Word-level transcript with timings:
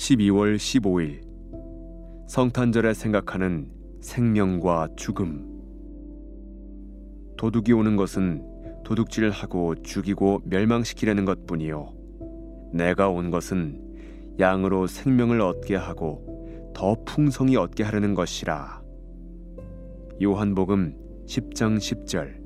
12월 0.00 0.56
15일. 0.56 1.20
성탄절에 2.26 2.94
생각하는 2.94 3.70
생명과 4.00 4.88
죽음. 4.96 5.46
도둑이 7.36 7.72
오는 7.74 7.96
것은 7.96 8.42
도둑질하고 8.82 9.82
죽이고 9.82 10.40
멸망시키려는 10.46 11.26
것뿐이요. 11.26 11.92
내가 12.72 13.10
온 13.10 13.30
것은 13.30 14.38
양으로 14.38 14.86
생명을 14.86 15.42
얻게 15.42 15.76
하고 15.76 16.72
더 16.74 16.96
풍성히 17.04 17.56
얻게 17.56 17.82
하려는 17.82 18.14
것이라. 18.14 18.82
요한복음 20.22 20.96
10장 21.26 21.76
10절. 21.76 22.40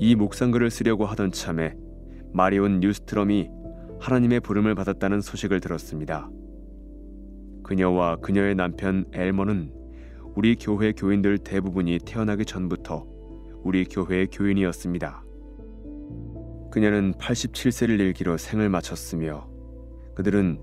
이 0.00 0.16
묵상글을 0.16 0.72
쓰려고 0.72 1.06
하던 1.06 1.30
참에 1.30 1.76
마리온 2.32 2.80
뉴스트럼이 2.80 3.57
하나님의 4.00 4.40
부름을 4.40 4.74
받았다는 4.74 5.20
소식을 5.20 5.60
들었습니다. 5.60 6.30
그녀와 7.64 8.16
그녀의 8.16 8.54
남편 8.54 9.04
엘머는 9.12 9.72
우리 10.34 10.56
교회 10.56 10.92
교인들 10.92 11.38
대부분이 11.38 11.98
태어나기 12.04 12.44
전부터 12.44 13.06
우리 13.62 13.84
교회의 13.84 14.28
교인이었습니다. 14.30 15.24
그녀는 16.70 17.12
87세를 17.14 17.98
일기로 18.00 18.36
생을 18.36 18.68
마쳤으며 18.68 19.48
그들은 20.14 20.58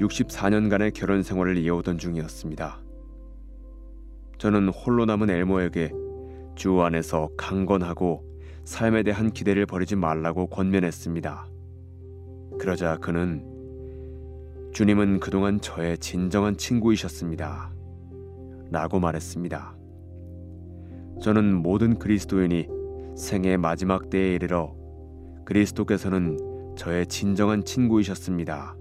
64년간의 0.00 0.94
결혼 0.94 1.22
생활을 1.22 1.56
이어오던 1.58 1.98
중이었습니다. 1.98 2.80
저는 4.38 4.68
홀로 4.68 5.06
남은 5.06 5.30
엘모에게 5.30 5.92
주 6.54 6.80
안에서 6.82 7.30
강건하고 7.36 8.24
삶에 8.64 9.02
대한 9.02 9.30
기대를 9.30 9.66
버리지 9.66 9.96
말라고 9.96 10.46
권면했습니다. 10.48 11.55
그러자 12.58 12.96
그는 12.98 13.44
주님은 14.72 15.20
그동안 15.20 15.60
저의 15.60 15.98
진정한 15.98 16.56
친구이셨습니다. 16.56 17.72
라고 18.70 19.00
말했습니다. 19.00 19.76
저는 21.22 21.54
모든 21.54 21.98
그리스도인이 21.98 22.68
생의 23.16 23.56
마지막 23.56 24.10
때에 24.10 24.34
이르러 24.34 24.74
그리스도께서는 25.44 26.74
저의 26.76 27.06
진정한 27.06 27.64
친구이셨습니다. 27.64 28.76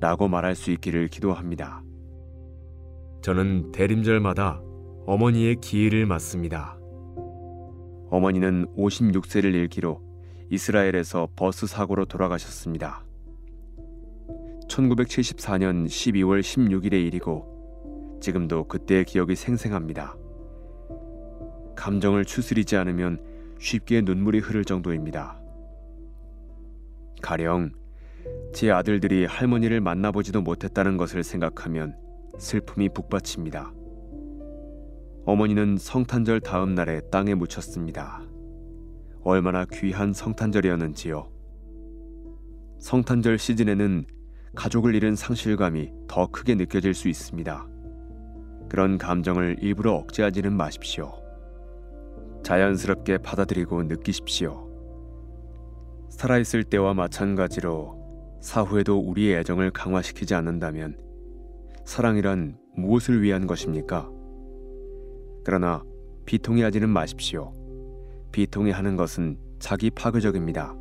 라고 0.00 0.28
말할 0.28 0.54
수 0.54 0.70
있기를 0.70 1.08
기도합니다. 1.08 1.82
저는 3.22 3.72
대림절마다 3.72 4.60
어머니의 5.06 5.56
기일을 5.56 6.06
맞습니다. 6.06 6.78
어머니는 8.10 8.66
56세를 8.76 9.54
일기로 9.54 10.09
이스라엘에서 10.50 11.28
버스 11.36 11.68
사고로 11.68 12.06
돌아가셨습니다. 12.06 13.04
1974년 14.68 15.86
12월 15.86 16.40
16일의 16.40 17.06
일이고 17.06 18.18
지금도 18.20 18.66
그때의 18.66 19.04
기억이 19.04 19.36
생생합니다. 19.36 20.16
감정을 21.76 22.24
추스리지 22.24 22.76
않으면 22.76 23.24
쉽게 23.60 24.00
눈물이 24.00 24.40
흐를 24.40 24.64
정도입니다. 24.64 25.40
가령 27.22 27.70
제 28.52 28.72
아들들이 28.72 29.26
할머니를 29.26 29.80
만나보지도 29.80 30.42
못했다는 30.42 30.96
것을 30.96 31.22
생각하면 31.22 31.96
슬픔이 32.38 32.88
북받칩니다. 32.88 33.72
어머니는 35.26 35.76
성탄절 35.78 36.40
다음 36.40 36.74
날에 36.74 37.00
땅에 37.10 37.34
묻혔습니다. 37.34 38.29
얼마나 39.22 39.64
귀한 39.66 40.12
성탄절이었는지요. 40.12 41.30
성탄절 42.78 43.38
시즌에는 43.38 44.06
가족을 44.54 44.94
잃은 44.94 45.14
상실감이 45.14 45.92
더 46.08 46.26
크게 46.26 46.54
느껴질 46.54 46.94
수 46.94 47.08
있습니다. 47.08 47.68
그런 48.68 48.98
감정을 48.98 49.56
일부러 49.60 49.94
억제하지는 49.94 50.52
마십시오. 50.52 51.12
자연스럽게 52.42 53.18
받아들이고 53.18 53.82
느끼십시오. 53.84 54.68
살아있을 56.08 56.64
때와 56.64 56.94
마찬가지로 56.94 58.38
사후에도 58.40 58.98
우리의 58.98 59.38
애정을 59.40 59.70
강화시키지 59.70 60.34
않는다면 60.34 60.98
사랑이란 61.84 62.56
무엇을 62.76 63.22
위한 63.22 63.46
것입니까? 63.46 64.10
그러나 65.44 65.84
비통해하지는 66.24 66.88
마십시오. 66.88 67.59
비통해하는 68.32 68.96
것은 68.96 69.38
자기 69.58 69.90
파괴적입니다. 69.90 70.74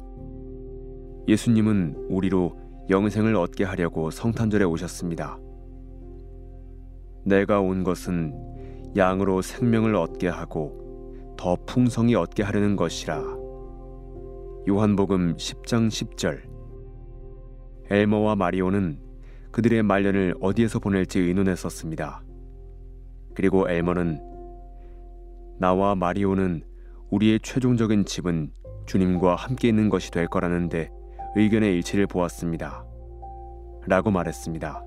예수님은 1.28 2.08
우리로 2.10 2.58
영생을 2.90 3.36
얻게 3.36 3.64
하려고 3.64 4.10
성탄절에 4.10 4.66
오셨습니다. 4.66 5.38
내가 7.26 7.60
온 7.60 7.84
것은 7.84 8.34
양으로 8.96 9.42
생명을 9.42 9.96
얻게 9.96 10.28
하고 10.28 11.36
더 11.38 11.56
풍성히 11.68 12.16
얻게 12.16 12.42
하려는 12.42 12.76
것이라. 12.76 13.22
요한복음 14.68 15.36
10장 15.36 15.88
10절. 15.88 16.42
엘머와 17.92 18.36
마리오는 18.36 19.00
그들의 19.52 19.84
말년을 19.84 20.36
어디에서 20.42 20.80
보낼지 20.80 21.20
의논했었습니다. 21.20 22.24
그리고 23.36 23.70
엘머는 23.70 24.20
나와 25.60 25.96
마리오는 25.96 26.64
우리의 27.12 27.40
최종적인 27.42 28.06
집은 28.06 28.52
주님과 28.86 29.36
함께 29.36 29.68
있는 29.68 29.90
것이 29.90 30.12
될 30.12 30.28
거라는데 30.28 30.92
의견의 31.36 31.74
일치를 31.76 32.08
보았습니다. 32.08 32.86
라고 33.88 34.12
말했습니다. 34.12 34.84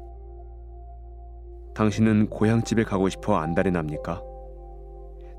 당신은 1.75 2.28
고향집에 2.28 2.84
가고 2.84 3.09
싶어 3.09 3.37
안달이 3.37 3.71
납니까? 3.71 4.22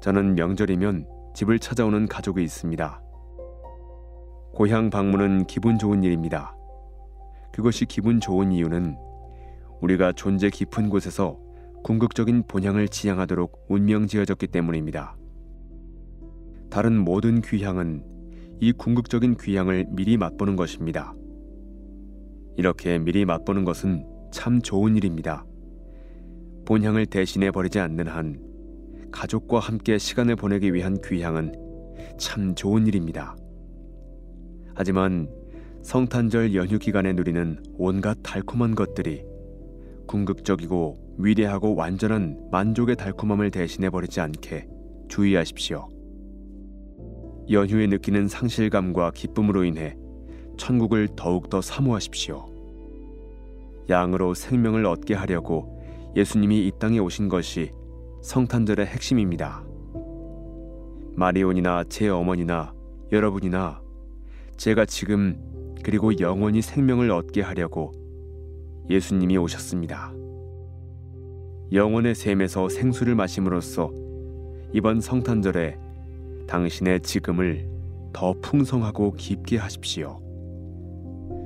저는 0.01 0.35
명절이면 0.35 1.07
집을 1.33 1.59
찾아오는 1.59 2.07
가족이 2.07 2.43
있습니다. 2.43 3.01
고향 4.53 4.89
방문은 4.89 5.45
기분 5.45 5.77
좋은 5.77 6.03
일입니다. 6.03 6.55
그것이 7.53 7.85
기분 7.85 8.19
좋은 8.19 8.51
이유는 8.51 8.97
우리가 9.81 10.11
존재 10.13 10.49
깊은 10.49 10.89
곳에서 10.89 11.37
궁극적인 11.83 12.43
본향을 12.47 12.87
지향하도록 12.87 13.67
운명 13.69 14.07
지어졌기 14.07 14.47
때문입니다. 14.47 15.15
다른 16.73 16.97
모든 16.97 17.39
귀향은 17.41 18.03
이 18.59 18.71
궁극적인 18.71 19.37
귀향을 19.39 19.85
미리 19.89 20.17
맛보는 20.17 20.55
것입니다. 20.55 21.13
이렇게 22.57 22.97
미리 22.97 23.25
맛보는 23.25 23.63
것은 23.63 24.07
참 24.31 24.59
좋은 24.59 24.95
일입니다. 24.95 25.45
본향을 26.65 27.05
대신해 27.05 27.51
버리지 27.51 27.77
않는 27.77 28.07
한 28.07 28.41
가족과 29.11 29.59
함께 29.59 29.99
시간을 29.99 30.35
보내기 30.35 30.73
위한 30.73 30.97
귀향은 31.05 31.53
참 32.17 32.55
좋은 32.55 32.87
일입니다. 32.87 33.35
하지만 34.73 35.29
성탄절 35.83 36.55
연휴 36.55 36.79
기간에 36.79 37.13
누리는 37.13 37.61
온갖 37.77 38.17
달콤한 38.23 38.73
것들이 38.73 39.23
궁극적이고 40.07 41.17
위대하고 41.19 41.75
완전한 41.75 42.47
만족의 42.51 42.95
달콤함을 42.95 43.51
대신해 43.51 43.91
버리지 43.91 44.21
않게 44.21 44.67
주의하십시오. 45.07 45.92
연휴에 47.49 47.87
느끼는 47.87 48.27
상실감과 48.27 49.11
기쁨으로 49.11 49.63
인해 49.65 49.95
천국을 50.57 51.09
더욱더 51.15 51.61
사모하십시오. 51.61 52.45
양으로 53.89 54.33
생명을 54.33 54.85
얻게 54.85 55.13
하려고 55.13 55.81
예수님이 56.15 56.67
이 56.67 56.71
땅에 56.79 56.99
오신 56.99 57.27
것이 57.27 57.71
성탄절의 58.21 58.85
핵심입니다. 58.85 59.63
마리온이나 61.15 61.83
제 61.89 62.07
어머니나 62.07 62.73
여러분이나 63.11 63.81
제가 64.57 64.85
지금 64.85 65.75
그리고 65.83 66.17
영원히 66.19 66.61
생명을 66.61 67.11
얻게 67.11 67.41
하려고 67.41 67.91
예수님이 68.89 69.37
오셨습니다. 69.37 70.13
영원의 71.71 72.15
샘에서 72.15 72.69
생수를 72.69 73.15
마심으로써 73.15 73.91
이번 74.71 75.01
성탄절에 75.01 75.77
당신의 76.47 77.01
지금을 77.01 77.67
더 78.13 78.33
풍성하고 78.41 79.13
깊게 79.13 79.57
하십시오. 79.57 80.19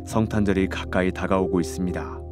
성탄절이 0.05 0.67
가까이 0.67 1.11
다가오고 1.11 1.59
있습니다. 1.59 2.26